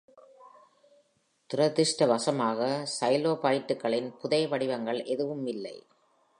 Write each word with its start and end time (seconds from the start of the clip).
துரதிர்ஷ்டவசமாக, 1.49 2.87
சைலோபைட்டுகளின் 3.01 4.09
புதைபடிவங்கள் 4.23 5.05
எதுவும் 5.05 5.45
இல்லை. 5.45 5.85